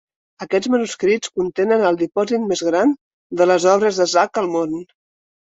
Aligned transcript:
Aquests 0.43 0.69
manuscrits 0.75 1.31
contenen 1.41 1.83
el 1.89 1.99
dipòsit 1.99 2.47
més 2.47 2.65
gran 2.69 2.95
de 3.43 3.49
les 3.53 3.69
obres 3.75 4.01
de 4.03 4.09
Zach 4.17 4.43
al 4.45 4.53
món. 4.57 4.77